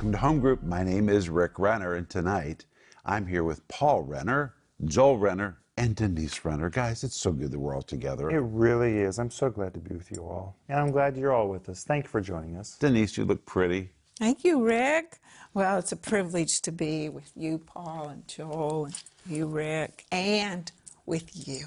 [0.00, 0.62] Welcome to Home Group.
[0.62, 2.64] My name is Rick Renner, and tonight
[3.04, 4.54] I'm here with Paul Renner,
[4.86, 6.70] Joel Renner, and Denise Renner.
[6.70, 8.30] Guys, it's so good that we're all together.
[8.30, 9.18] It really is.
[9.18, 10.56] I'm so glad to be with you all.
[10.70, 11.84] And I'm glad you're all with us.
[11.84, 12.78] Thank you for joining us.
[12.78, 13.90] Denise, you look pretty.
[14.18, 15.18] Thank you, Rick.
[15.52, 20.72] Well, it's a privilege to be with you, Paul, and Joel, and you, Rick, and
[21.04, 21.66] with you.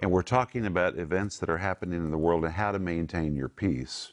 [0.00, 3.36] And we're talking about events that are happening in the world and how to maintain
[3.36, 4.12] your peace.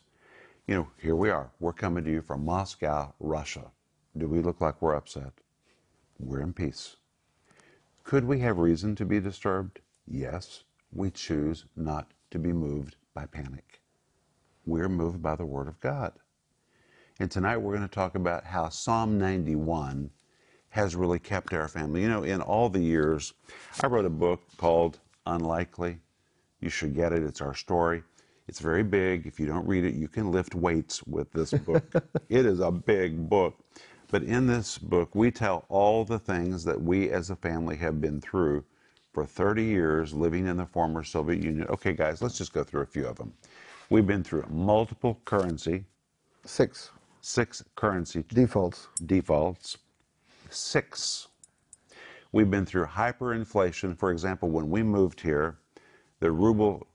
[0.68, 1.50] You know, here we are.
[1.62, 3.72] We're coming to you from Moscow, Russia.
[4.18, 5.32] Do we look like we're upset?
[6.20, 6.98] We're in peace.
[8.04, 9.80] Could we have reason to be disturbed?
[10.06, 10.66] Yes.
[10.92, 13.80] We choose not to be moved by panic.
[14.66, 16.12] We're moved by the Word of God.
[17.18, 20.10] And tonight we're going to talk about how Psalm 91
[20.72, 22.02] has really kept our family.
[22.02, 23.34] You know, in all the years,
[23.82, 26.00] I wrote a book called Unlikely.
[26.60, 28.04] You should get it, it's our story.
[28.48, 29.26] It's very big.
[29.28, 31.84] If you don't read it, you can lift weights with this book.
[32.30, 33.56] it is a big book.
[34.10, 38.00] But in this book, we tell all the things that we as a family have
[38.00, 38.64] been through
[39.14, 41.68] for 30 years living in the former Soviet Union.
[41.70, 43.34] Okay, guys, let's just go through a few of them.
[43.90, 45.86] We've been through multiple currency,
[46.46, 48.88] Six six currency defaults.
[49.06, 49.78] defaults,
[50.50, 51.28] six.
[52.32, 53.98] We've been through hyperinflation.
[53.98, 55.58] For example, when we moved here,
[56.22, 56.88] the ruble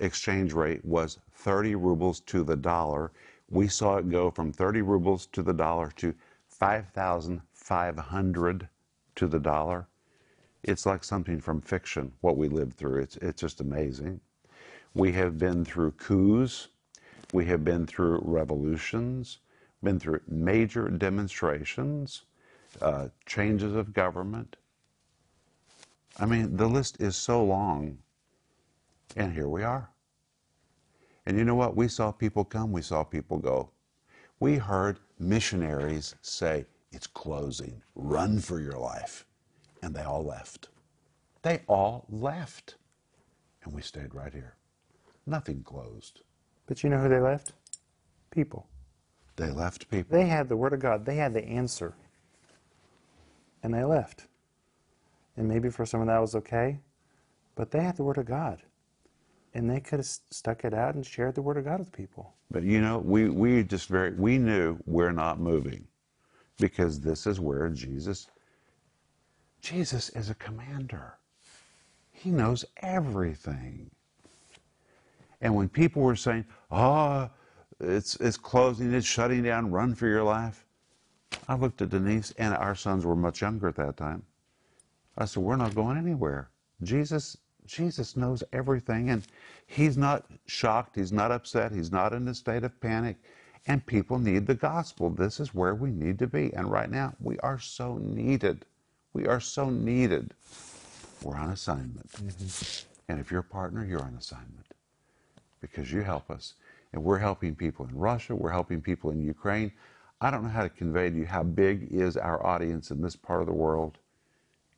[0.00, 3.10] exchange rate was 30 rubles to the dollar.
[3.50, 6.14] We saw it go from 30 rubles to the dollar to
[6.48, 8.68] 5,500
[9.14, 9.88] to the dollar.
[10.62, 13.02] It's like something from fiction, what we lived through.
[13.02, 14.20] It's, it's just amazing.
[14.94, 16.68] We have been through coups.
[17.32, 19.38] We have been through revolutions,
[19.82, 22.22] been through major demonstrations,
[22.80, 24.56] uh, changes of government.
[26.18, 27.98] I mean, the list is so long.
[29.16, 29.90] And here we are.
[31.26, 31.76] And you know what?
[31.76, 33.70] We saw people come, we saw people go.
[34.40, 39.26] We heard missionaries say, It's closing, run for your life.
[39.82, 40.68] And they all left.
[41.42, 42.76] They all left.
[43.64, 44.54] And we stayed right here.
[45.26, 46.22] Nothing closed.
[46.66, 47.52] But you know who they left?
[48.30, 48.66] People.
[49.36, 50.16] They left people.
[50.16, 51.94] They had the Word of God, they had the answer.
[53.62, 54.26] And they left.
[55.36, 56.80] And maybe for some of that was okay,
[57.54, 58.62] but they had the Word of God.
[59.54, 62.34] And they could have stuck it out and shared the Word of God with people.
[62.50, 65.86] But you know, we, we just very, we knew we're not moving
[66.58, 68.28] because this is where Jesus,
[69.60, 71.18] Jesus is a commander.
[72.10, 73.90] He knows everything.
[75.40, 77.30] And when people were saying, oh,
[77.80, 80.64] it's, it's closing, it's shutting down, run for your life,
[81.48, 84.24] I looked at Denise, and our sons were much younger at that time.
[85.16, 86.50] I said, we're not going anywhere.
[86.82, 87.36] Jesus,
[87.68, 89.22] Jesus knows everything, and
[89.66, 93.16] he's not shocked, he's not upset, he's not in a state of panic.
[93.66, 95.10] And people need the gospel.
[95.10, 96.52] This is where we need to be.
[96.54, 98.64] And right now, we are so needed.
[99.12, 100.32] We are so needed.
[101.22, 102.10] We're on assignment.
[102.12, 102.86] Mm-hmm.
[103.10, 104.66] And if you're a partner, you're on assignment
[105.60, 106.54] because you help us.
[106.92, 109.72] And we're helping people in Russia, we're helping people in Ukraine.
[110.20, 113.16] I don't know how to convey to you how big is our audience in this
[113.16, 113.98] part of the world.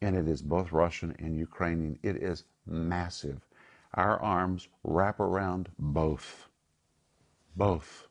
[0.02, 1.98] And it is both Russian and Ukrainian.
[2.02, 3.46] It is massive.
[3.94, 6.48] Our arms wrap around both.
[7.56, 8.08] Both.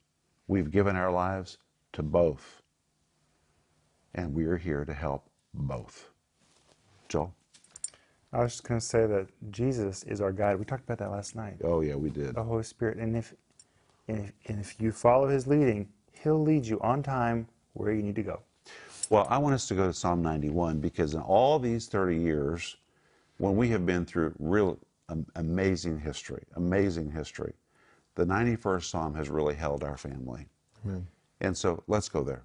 [0.47, 1.57] We've given our lives
[1.93, 2.61] to both.
[4.13, 6.09] And we are here to help both.
[7.07, 7.33] Joel?
[8.31, 10.59] I was just going to say that Jesus is our guide.
[10.59, 11.57] We talked about that last night.
[11.63, 12.35] Oh, yeah, we did.
[12.35, 12.97] The Holy Spirit.
[12.97, 13.33] And if,
[14.07, 18.03] and if, and if you follow His leading, He'll lead you on time where you
[18.03, 18.41] need to go.
[19.09, 22.77] Well, I want us to go to Psalm 91 because in all these 30 years,
[23.39, 24.77] when we have been through real
[25.09, 27.53] um, amazing history, amazing history,
[28.13, 30.45] the 91st Psalm has really held our family.
[30.85, 31.07] Amen.
[31.41, 32.43] And so let's go there.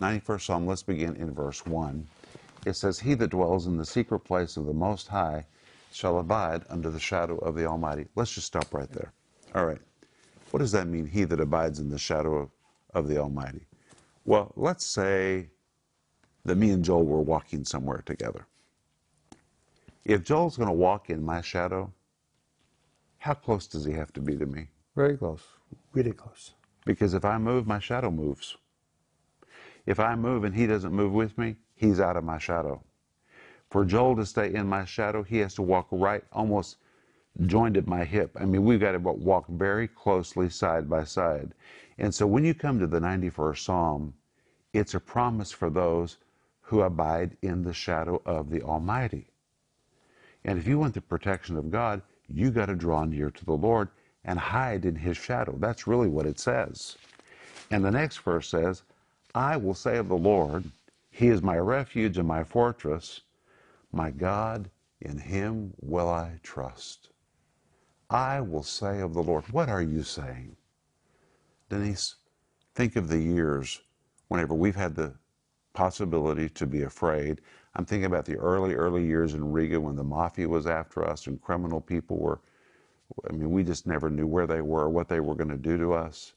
[0.00, 2.06] 91st Psalm, let's begin in verse 1.
[2.64, 5.44] It says, He that dwells in the secret place of the Most High
[5.92, 8.06] shall abide under the shadow of the Almighty.
[8.14, 9.12] Let's just stop right there.
[9.54, 9.80] All right.
[10.50, 12.50] What does that mean, he that abides in the shadow of,
[12.94, 13.66] of the Almighty?
[14.24, 15.48] Well, let's say
[16.46, 18.46] that me and Joel were walking somewhere together.
[20.04, 21.92] If Joel's going to walk in my shadow,
[23.18, 24.68] how close does he have to be to me?
[24.94, 25.42] Very close.
[25.92, 26.52] Really close.
[26.84, 28.56] Because if I move, my shadow moves.
[29.84, 32.82] If I move and he doesn't move with me, he's out of my shadow.
[33.70, 36.76] For Joel to stay in my shadow, he has to walk right, almost
[37.46, 38.30] joined at my hip.
[38.40, 41.52] I mean, we've got to walk very closely side by side.
[41.98, 44.14] And so when you come to the 91st Psalm,
[44.72, 46.18] it's a promise for those
[46.66, 49.28] who abide in the shadow of the Almighty.
[50.44, 53.52] And if you want the protection of God, you got to draw near to the
[53.52, 53.88] Lord
[54.24, 55.56] and hide in his shadow.
[55.58, 56.96] That's really what it says.
[57.70, 58.82] And the next verse says,
[59.32, 60.64] I will say of the Lord,
[61.10, 63.20] He is my refuge and my fortress.
[63.92, 64.68] My God,
[65.00, 67.10] in Him will I trust.
[68.10, 70.56] I will say of the Lord, what are you saying?
[71.68, 72.16] Denise,
[72.74, 73.80] think of the years
[74.28, 75.14] whenever we've had the
[75.76, 77.42] possibility to be afraid.
[77.74, 81.26] I'm thinking about the early, early years in Riga when the mafia was after us
[81.26, 82.40] and criminal people were,
[83.28, 85.76] I mean, we just never knew where they were, what they were going to do
[85.76, 86.32] to us.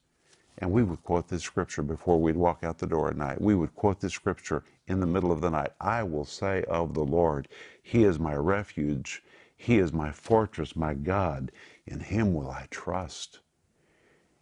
[0.58, 3.40] And we would quote this scripture before we'd walk out the door at night.
[3.40, 5.72] We would quote this scripture in the middle of the night.
[5.80, 7.48] I will say of the Lord,
[7.82, 9.24] He is my refuge.
[9.56, 11.54] He is my fortress, my God.
[11.88, 13.40] In Him will I trust.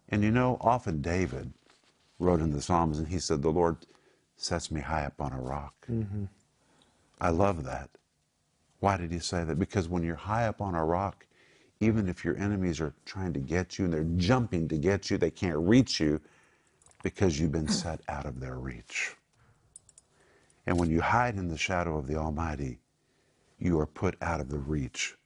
[0.08, 1.52] And you know, often David
[2.18, 3.76] wrote in the Psalms and he said, The Lord
[4.38, 5.74] sets me high up on a rock.
[5.90, 6.24] Mm-hmm.
[7.20, 7.90] I love that.
[8.80, 9.58] Why did he say that?
[9.58, 11.26] Because when you're high up on a rock,
[11.80, 15.18] even if your enemies are trying to get you and they're jumping to get you,
[15.18, 16.20] they can't reach you
[17.02, 19.16] because you've been set out of their reach.
[20.66, 22.78] And when you hide in the shadow of the Almighty,
[23.58, 25.16] you are put out of the reach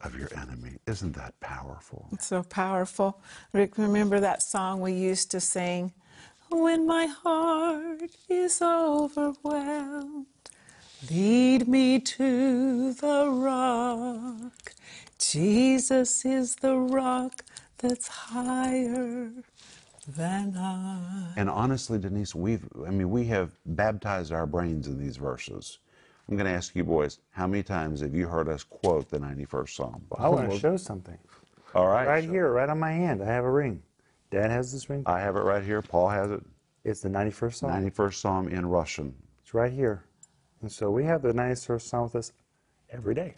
[0.00, 0.78] of your enemy.
[0.86, 2.08] Isn't that powerful?
[2.12, 3.20] It's so powerful.
[3.52, 5.92] Rick, remember that song we used to sing?
[6.50, 10.26] When my heart is overwhelmed,
[11.10, 14.74] lead me to the rock.
[15.18, 17.44] Jesus is the rock
[17.78, 19.30] that's higher
[20.06, 21.32] than I.
[21.36, 25.78] And honestly, Denise, we've, I mean, we have baptized our brains in these verses.
[26.28, 29.18] I'm going to ask you boys, how many times have you heard us quote the
[29.18, 30.02] 91st Psalm?
[30.18, 31.18] I want to show something.
[31.74, 32.06] All right.
[32.06, 33.82] Right so here, right on my hand, I have a ring.
[34.30, 35.02] Dad has this ring.
[35.06, 35.80] I have it right here.
[35.82, 36.42] Paul has it.
[36.84, 37.70] It's the 91st Psalm.
[37.72, 39.14] 91st Psalm in Russian.
[39.42, 40.04] It's right here.
[40.62, 42.32] And so we have the 91st Psalm with us
[42.90, 43.34] every day.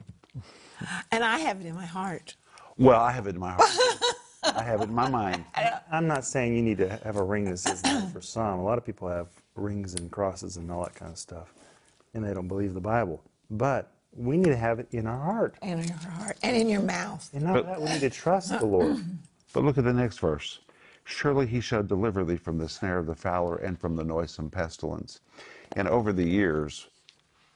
[1.12, 2.36] And I have it in my heart.
[2.78, 3.70] Well, I have it in my heart.
[4.56, 5.44] I have it in my mind.
[5.92, 8.60] I'm not saying you need to have a ring that says 91st Psalm.
[8.60, 11.52] A lot of people have rings and crosses and all that kind of stuff,
[12.14, 13.22] and they don't believe the Bible.
[13.50, 15.56] But we need to have it in our heart.
[15.62, 16.38] And in your heart.
[16.42, 17.28] And in your mouth.
[17.34, 17.80] You know But- that?
[17.82, 18.96] We need to trust the Lord.
[19.52, 20.60] But look at the next verse.
[21.04, 24.50] Surely he shall deliver thee from the snare of the fowler and from the noisome
[24.50, 25.20] pestilence.
[25.72, 26.88] And over the years,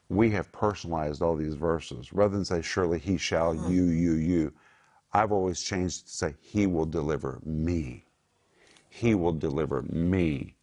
[0.08, 2.12] we have personalized all these verses.
[2.12, 3.72] Rather than say, surely he shall, mm-hmm.
[3.72, 4.52] you, you, you,
[5.12, 8.04] I've always changed to say, he will deliver me.
[8.88, 10.54] He will deliver me.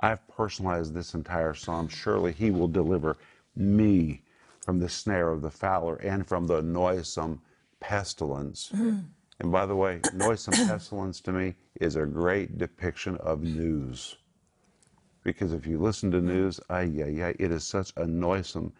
[0.00, 1.88] I've personalized this entire psalm.
[1.88, 3.16] Surely he will deliver
[3.56, 4.22] me
[4.60, 7.40] from the snare of the fowler and from the noisome
[7.80, 8.70] pestilence.
[8.74, 9.04] Mm.
[9.40, 14.16] And by the way, noisome pestilence to me is a great depiction of news.
[15.22, 18.72] Because if you listen to news, ay, ay, ay, it is such a noisome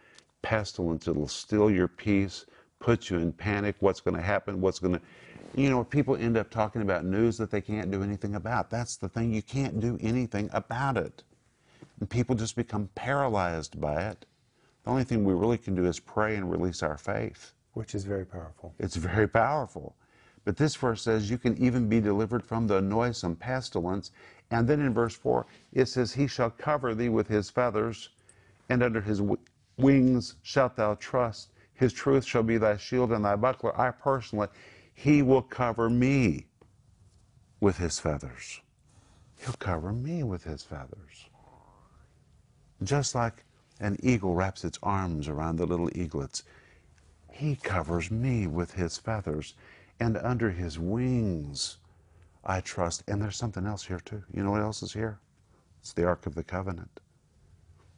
[0.43, 1.07] pestilence.
[1.09, 2.47] It'll steal your peace,
[2.81, 3.77] put you in panic.
[3.81, 4.61] What's going to happen?
[4.61, 5.01] What's going to.
[5.55, 8.71] You know, people end up talking about news that they can't do anything about.
[8.71, 9.33] That's the thing.
[9.33, 11.23] You can't do anything about it.
[12.01, 14.27] And people just become paralyzed by it.
[14.85, 17.53] The only thing we really can do is pray and release our faith.
[17.79, 18.75] which is very powerful.
[18.81, 19.95] It's very powerful.
[20.49, 24.13] But this verse says you can even be delivered from the noisome pestilence.
[24.51, 28.09] And then in verse 4, it says, He shall cover thee with his feathers,
[28.71, 29.37] and under his w-
[29.77, 31.51] wings shalt thou trust.
[31.75, 33.79] His truth shall be thy shield and thy buckler.
[33.79, 34.49] I personally,
[34.95, 36.47] He will cover me
[37.61, 38.63] with his feathers.
[39.37, 41.29] He'll cover me with his feathers.
[42.83, 43.45] Just like
[43.81, 46.43] an eagle wraps its arms around the little eaglets,
[47.31, 49.55] he covers me with his feathers,
[50.01, 51.79] and under his wings
[52.45, 53.05] I trust.
[53.09, 54.23] And there's something else here, too.
[54.33, 55.19] You know what else is here?
[55.81, 57.01] It's the Ark of the Covenant.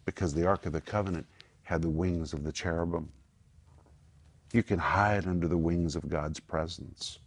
[0.05, 1.27] Because the Ark of the Covenant
[1.63, 3.09] had the wings of the cherubim.
[4.53, 7.21] You can hide under the wings of God's presence.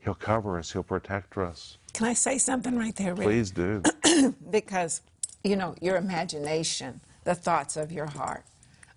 [0.00, 1.78] He'll cover us, He'll protect us.
[1.94, 3.26] Can I say something right there, Rick?
[3.26, 3.82] Please do.
[4.50, 5.00] because
[5.42, 8.44] you know your imagination the thoughts of your heart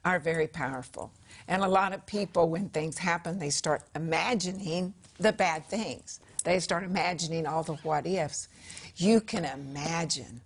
[0.05, 1.11] are very powerful.
[1.47, 6.19] And a lot of people when things happen they start imagining the bad things.
[6.43, 8.49] They start imagining all the what ifs.
[8.97, 10.41] You can imagine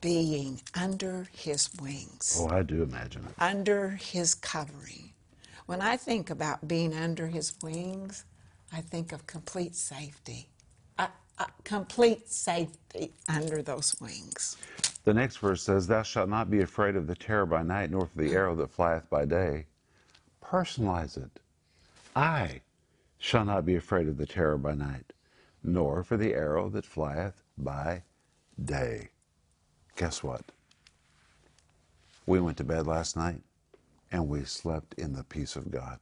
[0.00, 2.36] being under his wings.
[2.40, 3.34] Oh, I do imagine it.
[3.40, 5.10] under his covering.
[5.66, 8.24] When i think about being under his wings
[8.72, 10.48] i think of complete safety.
[10.98, 14.56] Uh, uh, complete safety under those wings
[15.04, 18.06] The next verse says, Thou shalt not be afraid of the terror by night, nor
[18.06, 18.34] for the mm.
[18.34, 19.66] arrow that flieth by day.
[20.42, 21.40] Personalize it.
[22.14, 22.60] I
[23.18, 25.12] shall not be afraid of the terror by night,
[25.62, 28.02] nor for the arrow that flieth by
[28.62, 29.08] day.
[29.96, 30.42] Guess what?
[32.26, 33.42] We went to bed last night
[34.12, 35.98] and we slept in the peace of God.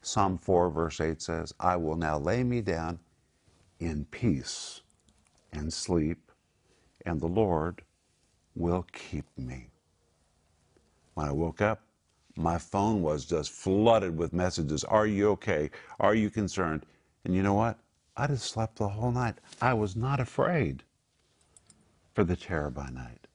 [0.00, 3.00] Psalm 4, verse 8 says, I will now lay me down
[3.80, 4.80] in peace
[5.52, 6.30] and sleep,
[7.04, 7.82] and the Lord
[8.58, 9.70] will keep me.
[11.14, 11.80] When I woke up,
[12.36, 14.84] my phone was just flooded with messages.
[14.84, 15.70] Are you okay?
[16.00, 16.84] Are you concerned?
[17.24, 17.78] And you know what?
[18.16, 19.36] I just slept the whole night.
[19.62, 20.82] I was not afraid
[22.14, 23.26] for the terror by night.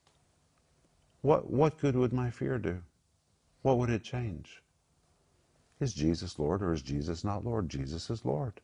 [1.21, 2.81] What, what good would my fear do?
[3.61, 4.61] What would it change?
[5.79, 7.69] Is Jesus Lord or is Jesus not Lord?
[7.69, 8.59] Jesus is Lord.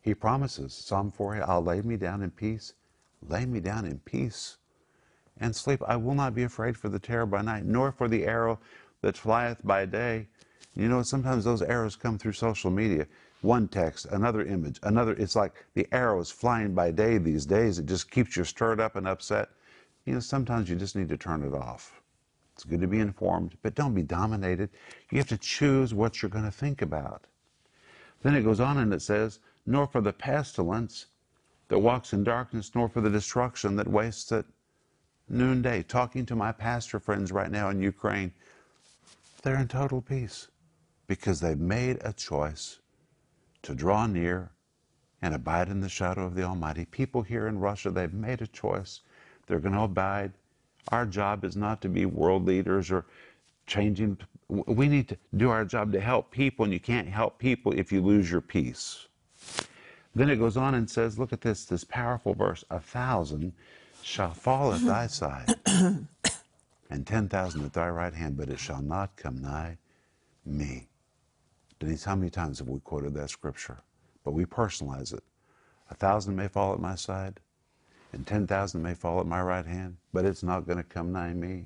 [0.00, 2.72] He promises, Psalm 4, I'll lay me down in peace.
[3.26, 4.58] Lay me down in peace
[5.40, 5.82] and sleep.
[5.86, 8.58] I will not be afraid for the terror by night, nor for the arrow
[9.00, 10.26] that flieth by day.
[10.76, 13.06] You know, sometimes those arrows come through social media.
[13.42, 15.12] One text, another image, another.
[15.12, 17.78] It's like the arrows flying by day these days.
[17.78, 19.50] It just keeps you stirred up and upset.
[20.06, 22.00] You know, sometimes you just need to turn it off.
[22.54, 24.70] It's good to be informed, but don't be dominated.
[25.10, 27.26] You have to choose what you're going to think about.
[28.22, 31.06] Then it goes on and it says, nor for the pestilence
[31.68, 34.46] that walks in darkness, nor for the destruction that wastes at
[35.28, 35.82] noonday.
[35.82, 38.32] Talking to my pastor friends right now in Ukraine,
[39.42, 40.48] they're in total peace
[41.06, 42.78] because they've made a choice
[43.62, 44.50] to draw near
[45.22, 46.84] and abide in the shadow of the Almighty.
[46.84, 49.00] People here in Russia, they've made a choice.
[49.46, 50.32] They're going to abide.
[50.88, 53.06] Our job is not to be world leaders or
[53.66, 54.18] changing.
[54.48, 57.90] We need to do our job to help people, and you can't help people if
[57.90, 59.06] you lose your peace.
[60.14, 62.62] Then it goes on and says, look at this, this powerful verse.
[62.70, 63.52] A thousand
[64.04, 65.54] shall fall at thy side,
[66.90, 69.78] and ten thousand at thy right hand, but it shall not come nigh
[70.44, 70.88] me.
[71.80, 73.78] Denise, how many times have we quoted that scripture?
[74.22, 75.24] But we personalize it.
[75.90, 77.40] A thousand may fall at my side,
[78.12, 81.10] and ten thousand may fall at my right hand, but it's not going to come
[81.10, 81.64] nigh me.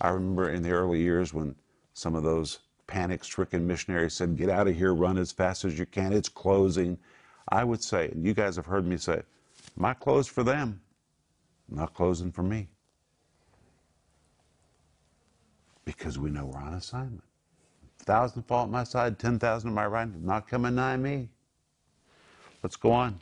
[0.00, 1.56] I remember in the early years when
[1.94, 5.78] some of those panic stricken missionaries said, Get out of here, run as fast as
[5.78, 6.96] you can, it's closing.
[7.48, 9.22] I would say, and you guys have heard me say,
[9.76, 10.80] My closed for them,
[11.68, 12.68] not closing for me.
[15.84, 17.24] Because we know we're on assignment.
[18.00, 21.28] A Thousand fall at my side, ten thousand at my right, not coming nigh me.
[22.62, 23.20] Let's go on.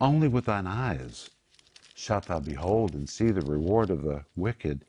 [0.00, 1.30] Only with thine eyes
[1.94, 4.84] shalt thou behold and see the reward of the wicked,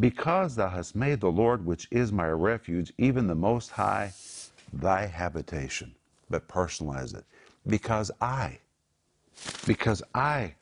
[0.00, 4.12] because thou hast made the Lord, which is my refuge, even the Most High,
[4.72, 5.94] thy habitation.
[6.30, 7.24] But personalize it.
[7.66, 8.58] Because I,
[9.66, 10.54] because I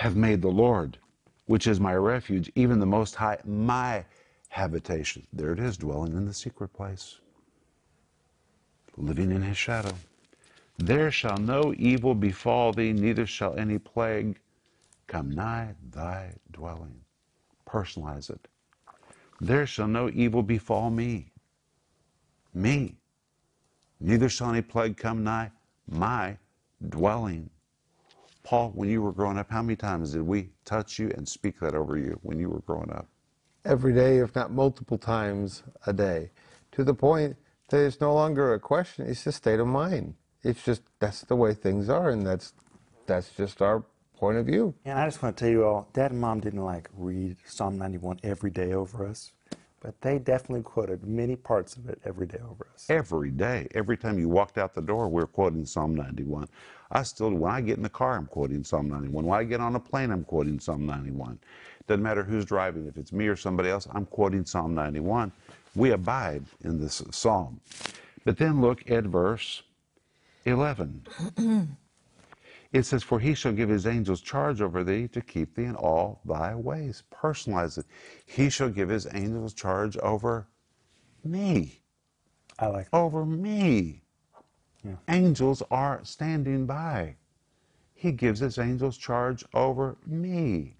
[0.00, 0.96] have made the Lord,
[1.44, 4.02] which is my refuge, even the Most High, my
[4.48, 5.26] habitation.
[5.30, 7.18] There it is, dwelling in the secret place,
[8.96, 9.92] living in his shadow.
[10.78, 14.40] There shall no evil befall thee, neither shall any plague
[15.06, 16.98] come nigh thy dwelling.
[17.68, 18.48] Personalize it.
[19.38, 21.30] There shall no evil befall me.
[22.54, 22.96] Me.
[24.00, 25.50] Neither shall any plague come nigh
[25.86, 26.38] my
[26.88, 27.50] dwelling.
[28.42, 31.60] Paul, when you were growing up, how many times did we touch you and speak
[31.60, 33.06] that over you when you were growing up?
[33.64, 36.30] Every day, if not multiple times a day,
[36.72, 37.36] to the point
[37.68, 40.14] that it's no longer a question, it's a state of mind.
[40.42, 42.54] It's just that's the way things are, and that's
[43.06, 43.84] that's just our
[44.16, 44.74] point of view.
[44.84, 47.78] And I just want to tell you all, Dad and Mom didn't like read Psalm
[47.78, 49.32] 91 every day over us,
[49.80, 52.86] but they definitely quoted many parts of it every day over us.
[52.90, 56.48] Every day, every time you walked out the door, we're quoting Psalm 91.
[56.92, 59.24] I still, when I get in the car, I'm quoting Psalm 91.
[59.24, 61.38] When I get on a plane, I'm quoting Psalm 91.
[61.86, 65.32] Doesn't matter who's driving, if it's me or somebody else, I'm quoting Psalm 91.
[65.74, 67.60] We abide in this psalm.
[68.24, 69.62] But then look at verse
[70.44, 71.06] 11.
[72.72, 75.74] it says, For he shall give his angels charge over thee to keep thee in
[75.74, 77.02] all thy ways.
[77.12, 77.86] Personalize it.
[78.24, 80.46] He shall give his angels charge over
[81.24, 81.82] me.
[82.58, 82.96] I like that.
[82.96, 84.02] Over me.
[84.84, 84.96] Yeah.
[85.08, 87.16] Angels are standing by.
[87.94, 90.76] He gives his angels charge over me.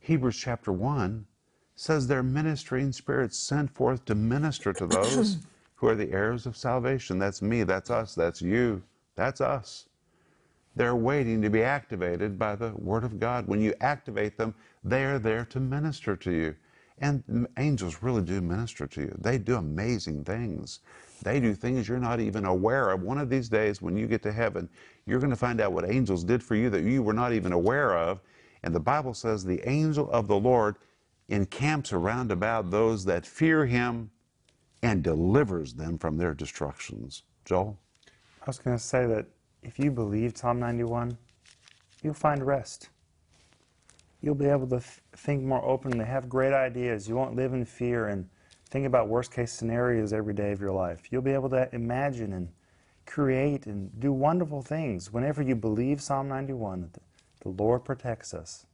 [0.00, 1.26] Hebrews chapter 1
[1.74, 5.38] says they're ministering spirits sent forth to minister to those
[5.76, 7.18] who are the heirs of salvation.
[7.18, 8.82] That's me, that's us, that's you,
[9.14, 9.88] that's us.
[10.74, 13.46] They're waiting to be activated by the Word of God.
[13.46, 16.54] When you activate them, they are there to minister to you.
[16.98, 19.14] And angels really do minister to you.
[19.18, 20.80] They do amazing things.
[21.22, 23.02] They do things you're not even aware of.
[23.02, 24.68] One of these days, when you get to heaven,
[25.06, 27.52] you're going to find out what angels did for you that you were not even
[27.52, 28.20] aware of.
[28.62, 30.76] And the Bible says the angel of the Lord
[31.28, 34.10] encamps around about those that fear him
[34.82, 37.22] and delivers them from their destructions.
[37.44, 37.78] Joel?
[38.42, 39.26] I was going to say that
[39.62, 41.18] if you believe Psalm 91,
[42.02, 42.90] you'll find rest.
[44.22, 47.08] You'll be able to th- think more openly, have great ideas.
[47.08, 48.28] You won't live in fear and
[48.70, 51.02] think about worst case scenarios every day of your life.
[51.10, 52.48] You'll be able to imagine and
[53.06, 57.02] create and do wonderful things whenever you believe Psalm 91 that
[57.42, 58.66] the Lord protects us.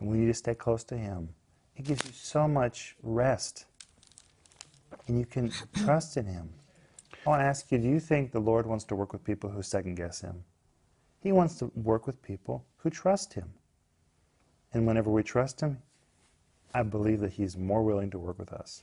[0.00, 1.30] and we need to stay close to Him.
[1.76, 3.66] It gives you so much rest,
[5.08, 6.50] and you can trust in Him.
[7.24, 9.48] I want to ask you do you think the Lord wants to work with people
[9.48, 10.42] who second guess Him?
[11.20, 13.52] He wants to work with people who trust Him.
[14.72, 15.78] And whenever we trust Him,
[16.74, 18.82] I believe that He's more willing to work with us.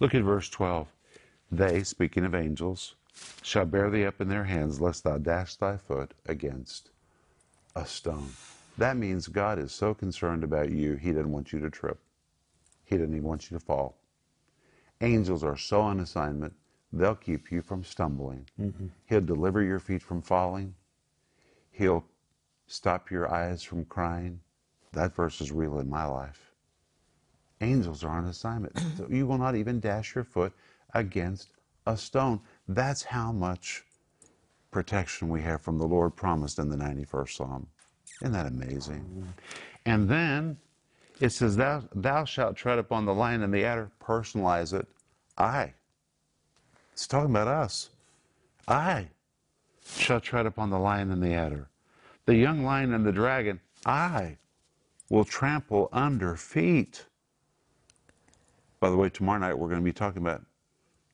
[0.00, 0.88] Look at verse 12.
[1.52, 2.94] They, speaking of angels,
[3.42, 6.90] shall bear thee up in their hands, lest thou dash thy foot against
[7.76, 8.30] a stone.
[8.78, 11.98] That means God is so concerned about you, He doesn't want you to trip.
[12.84, 13.98] He doesn't even want you to fall.
[15.00, 16.54] Angels are so on assignment,
[16.94, 18.46] they'll keep you from stumbling.
[18.60, 18.86] Mm-hmm.
[19.06, 20.74] He'll deliver your feet from falling.
[21.72, 22.04] He'll
[22.66, 24.40] stop your eyes from crying.
[24.92, 26.52] That verse is real in my life.
[27.60, 28.78] Angels are on assignment.
[28.96, 30.52] so you will not even dash your foot
[30.94, 31.48] against
[31.86, 32.40] a stone.
[32.68, 33.84] That's how much
[34.70, 37.66] protection we have from the Lord promised in the 91st Psalm.
[38.22, 39.32] Isn't that amazing?
[39.86, 40.56] And then
[41.20, 43.90] it says, Thou, thou shalt tread upon the lion and the adder.
[44.00, 44.86] Personalize it.
[45.36, 45.74] I.
[46.94, 47.90] It's talking about us.
[48.68, 49.08] I
[49.84, 51.68] shall tread upon the lion and the adder.
[52.24, 54.38] The young lion and the dragon, I
[55.10, 57.04] will trample under feet.
[58.78, 60.42] By the way, tomorrow night we're going to be talking about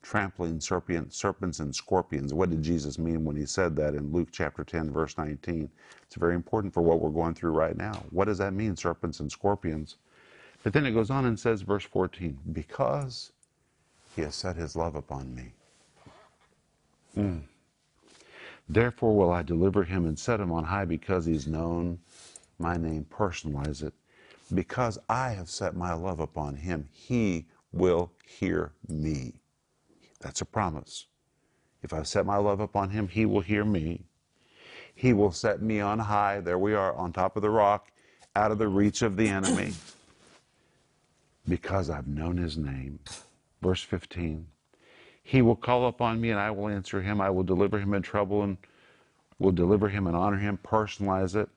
[0.03, 2.35] trampling serpent, serpents and scorpions.
[2.35, 5.71] What did Jesus mean when he said that in Luke chapter 10, verse 19?
[6.03, 8.05] It's very important for what we're going through right now.
[8.11, 9.97] What does that mean, serpents and scorpions?
[10.63, 13.33] But then it goes on and says, verse 14, because
[14.15, 15.55] he has set his love upon me.
[17.17, 17.43] Mm.
[18.69, 21.99] Therefore will I deliver him and set him on high because he's known
[22.59, 23.07] my name.
[23.11, 23.95] Personalize it.
[24.55, 29.35] Because I have set my love upon him, he will hear me.
[30.21, 31.07] That's a promise.
[31.83, 34.05] If I set my love upon him, he will hear me.
[34.95, 36.41] He will set me on high.
[36.41, 37.91] There we are, on top of the rock,
[38.37, 39.73] out of the reach of the enemy.
[41.49, 43.01] Because I've known his name.
[43.61, 44.47] Verse 15.
[45.31, 47.21] He will call upon me and I will answer him.
[47.21, 48.57] I will deliver him in trouble and
[49.39, 50.59] will deliver him and honor him.
[50.65, 51.49] Personalize it.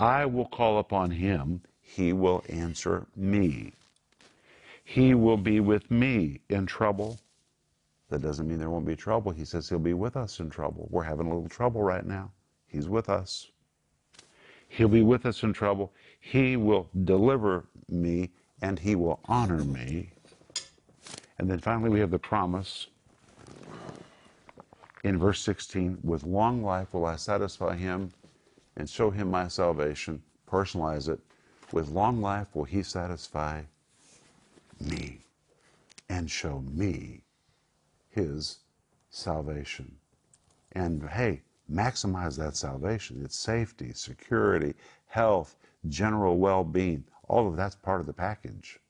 [0.00, 1.60] I will call upon him.
[1.82, 3.74] He will answer me.
[4.84, 7.20] He will be with me in trouble.
[8.08, 9.32] That doesn't mean there won't be trouble.
[9.32, 10.88] He says he'll be with us in trouble.
[10.90, 12.30] We're having a little trouble right now.
[12.68, 13.50] He's with us.
[14.68, 15.92] He'll be with us in trouble.
[16.20, 18.30] He will deliver me
[18.62, 20.12] and he will honor me.
[21.38, 22.86] And then finally, we have the promise
[25.04, 28.10] in verse 16 with long life will I satisfy him
[28.76, 30.22] and show him my salvation.
[30.50, 31.20] Personalize it.
[31.72, 33.62] With long life will he satisfy
[34.80, 35.20] me
[36.08, 37.20] and show me
[38.08, 38.60] his
[39.10, 39.94] salvation.
[40.72, 43.20] And hey, maximize that salvation.
[43.22, 44.74] It's safety, security,
[45.06, 45.56] health,
[45.88, 47.04] general well being.
[47.28, 48.80] All of that's part of the package.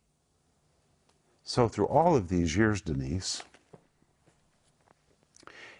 [1.42, 3.42] So, through all of these years, Denise,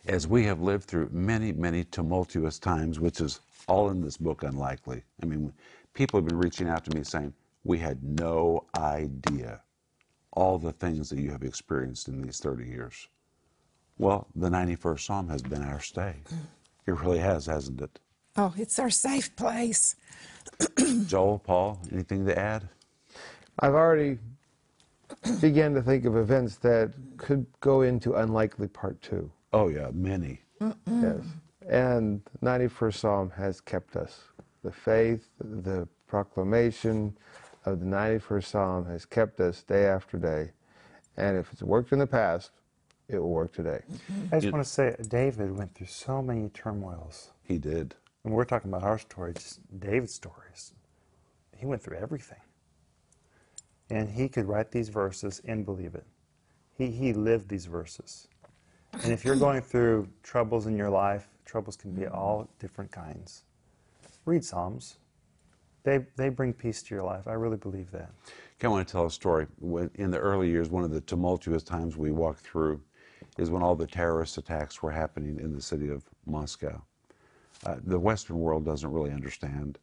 [0.06, 4.42] as we have lived through many, many tumultuous times, which is all in this book
[4.42, 5.02] unlikely.
[5.22, 5.52] I mean,
[5.94, 7.32] people have been reaching out to me saying,
[7.64, 9.62] We had no idea
[10.32, 13.08] all the things that you have experienced in these 30 years.
[13.98, 16.16] Well, the 91st Psalm has been our stay.
[16.86, 18.00] It really has, hasn't it?
[18.36, 19.94] Oh, it's our safe place.
[21.06, 22.68] Joel, Paul, anything to add?
[23.60, 24.18] I've already
[25.40, 29.30] began to think of events that could go into unlikely part two.
[29.54, 30.40] Oh, yeah, many.
[30.60, 31.20] Yes.
[31.68, 34.24] And 91st Psalm has kept us.
[34.64, 37.16] The faith, the proclamation
[37.64, 40.50] of the 91st Psalm has kept us day after day.
[41.16, 42.50] And if it's worked in the past,
[43.08, 43.80] it will work today.
[44.32, 47.30] I just want to say, David went through so many turmoils.
[47.44, 47.94] He did.
[48.24, 50.72] And we're talking about our story, just David's stories.
[51.56, 52.40] He went through everything.
[53.88, 56.06] And he could write these verses and believe it.
[56.76, 58.26] He, he lived these verses.
[59.02, 63.42] And if you're going through troubles in your life, troubles can be all different kinds.
[64.24, 64.96] Read Psalms.
[65.82, 67.28] They, they bring peace to your life.
[67.28, 68.10] I really believe that.
[68.58, 69.46] Okay, I want to tell a story.
[69.60, 72.80] When, in the early years, one of the tumultuous times we walked through
[73.36, 76.80] is when all the terrorist attacks were happening in the city of Moscow.
[77.66, 79.78] Uh, the Western world doesn't really understand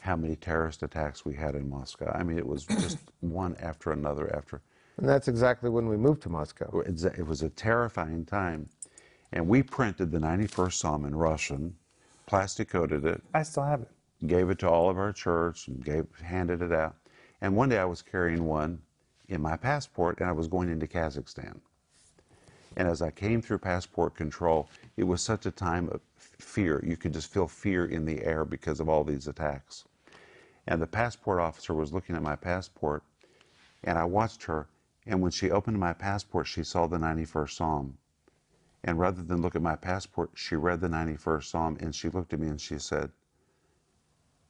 [0.00, 2.10] how many terrorist attacks we had in Moscow.
[2.14, 4.60] I mean, it was just one after another after.
[4.98, 6.80] And that's exactly when we moved to Moscow.
[6.80, 8.68] It was a terrifying time.
[9.32, 11.76] And we printed the 91st Psalm in Russian,
[12.26, 13.88] plastic coated it, I still have it.
[14.26, 16.96] gave it to all of our church and gave handed it out.
[17.40, 18.80] And one day I was carrying one
[19.28, 21.60] in my passport and I was going into Kazakhstan.
[22.76, 26.82] And as I came through passport control, it was such a time of fear.
[26.84, 29.84] You could just feel fear in the air because of all these attacks.
[30.66, 33.02] And the passport officer was looking at my passport,
[33.84, 34.66] and I watched her.
[35.08, 37.96] And when she opened my passport, she saw the 91st Psalm.
[38.84, 42.34] And rather than look at my passport, she read the 91st Psalm and she looked
[42.34, 43.10] at me and she said,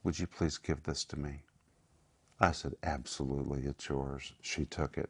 [0.03, 1.43] Would you please give this to me?
[2.41, 4.33] I said, Absolutely, it's yours.
[4.41, 5.09] She took it.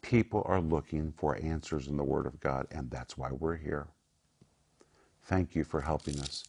[0.00, 3.88] People are looking for answers in the Word of God, and that's why we're here.
[5.24, 6.44] Thank you for helping us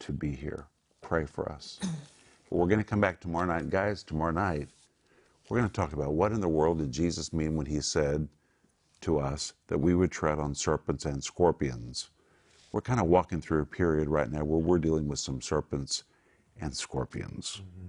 [0.00, 0.66] to be here.
[1.00, 1.78] Pray for us.
[2.50, 3.70] We're going to come back tomorrow night.
[3.70, 4.68] Guys, tomorrow night,
[5.52, 8.26] we're going to talk about what in the world did Jesus mean when he said
[9.02, 12.08] to us that we would tread on serpents and scorpions.
[12.72, 16.04] We're kind of walking through a period right now where we're dealing with some serpents
[16.62, 17.60] and scorpions.
[17.60, 17.86] Mm-hmm.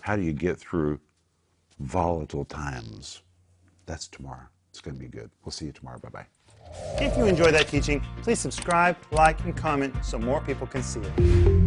[0.00, 0.98] How do you get through
[1.78, 3.20] volatile times?
[3.84, 4.46] That's tomorrow.
[4.70, 5.30] It's going to be good.
[5.44, 5.98] We'll see you tomorrow.
[5.98, 6.26] Bye bye.
[7.04, 11.00] If you enjoyed that teaching, please subscribe, like, and comment so more people can see
[11.00, 11.63] it.